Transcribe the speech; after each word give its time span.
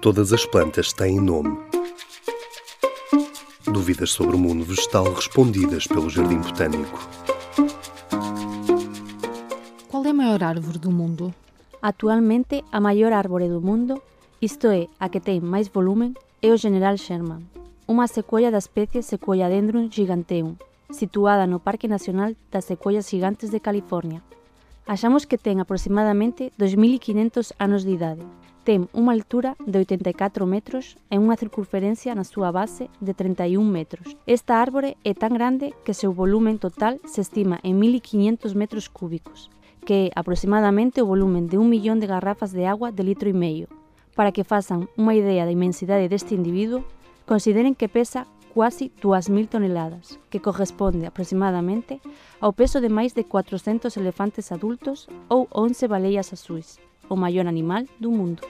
Todas 0.00 0.32
as 0.32 0.46
plantas 0.46 0.92
têm 0.92 1.20
nome. 1.20 1.58
Dúvidas 3.64 4.10
sobre 4.10 4.36
o 4.36 4.38
mundo 4.38 4.64
vegetal 4.64 5.12
respondidas 5.12 5.88
pelo 5.88 6.08
Jardim 6.08 6.38
Botânico. 6.38 6.98
Qual 9.88 10.04
é 10.04 10.10
a 10.10 10.14
maior 10.14 10.44
árvore 10.44 10.78
do 10.78 10.92
mundo? 10.92 11.34
Actualmente, 11.82 12.62
a 12.70 12.78
maior 12.78 13.12
árvore 13.12 13.48
do 13.48 13.60
mundo, 13.60 14.00
isto 14.40 14.68
é, 14.68 14.86
a 15.00 15.08
que 15.08 15.18
tem 15.18 15.40
máis 15.40 15.66
volumen, 15.66 16.14
é 16.40 16.52
o 16.52 16.56
General 16.56 16.96
Sherman, 16.96 17.42
unha 17.88 18.06
sequoia 18.06 18.52
da 18.52 18.62
especie 18.62 19.02
Sequoia 19.02 19.50
dendron 19.50 19.90
giganteum, 19.90 20.54
situada 20.94 21.44
no 21.50 21.58
Parque 21.58 21.88
Nacional 21.88 22.38
das 22.52 22.66
Sequoias 22.70 23.10
Gigantes 23.10 23.50
de 23.50 23.58
California. 23.58 24.22
Achamos 24.86 25.26
que 25.26 25.42
ten 25.42 25.58
aproximadamente 25.58 26.54
2.500 26.54 27.50
anos 27.58 27.82
de 27.82 27.98
idade. 27.98 28.22
ten 28.68 28.84
unha 28.92 29.16
altura 29.16 29.56
de 29.64 29.80
84 29.80 30.44
metros 30.44 31.00
e 31.08 31.16
unha 31.16 31.40
circunferencia 31.40 32.12
na 32.12 32.28
súa 32.28 32.52
base 32.52 32.92
de 33.00 33.16
31 33.16 33.64
metros. 33.64 34.12
Esta 34.28 34.60
árbore 34.60 35.00
é 35.08 35.16
tan 35.16 35.32
grande 35.32 35.72
que 35.88 35.96
seu 35.96 36.12
volumen 36.12 36.60
total 36.60 37.00
se 37.08 37.24
estima 37.24 37.64
en 37.64 37.80
1.500 37.80 38.52
metros 38.52 38.92
cúbicos, 38.92 39.48
que 39.88 40.12
é 40.12 40.12
aproximadamente 40.12 41.00
o 41.00 41.08
volumen 41.08 41.48
de 41.48 41.56
un 41.56 41.72
millón 41.72 41.96
de 41.96 42.12
garrafas 42.12 42.52
de 42.52 42.68
agua 42.68 42.92
de 42.92 43.08
litro 43.08 43.32
e 43.32 43.32
meio. 43.32 43.72
Para 44.12 44.36
que 44.36 44.44
fasan 44.44 44.92
unha 45.00 45.16
idea 45.16 45.48
da 45.48 45.54
inmensidade 45.56 46.12
deste 46.12 46.36
individuo, 46.36 46.84
consideren 47.24 47.72
que 47.72 47.88
pesa 47.88 48.28
quasi 48.52 48.92
2.000 49.00 49.48
toneladas, 49.48 50.20
que 50.28 50.44
corresponde 50.44 51.08
aproximadamente 51.08 52.04
ao 52.36 52.52
peso 52.52 52.84
de 52.84 52.92
máis 52.92 53.16
de 53.16 53.24
400 53.24 53.96
elefantes 53.96 54.52
adultos 54.52 55.08
ou 55.32 55.48
11 55.56 55.88
baleias 55.88 56.36
azuis. 56.36 56.76
o 57.08 57.16
maior 57.16 57.46
animal 57.46 57.84
do 57.98 58.10
mundo. 58.10 58.42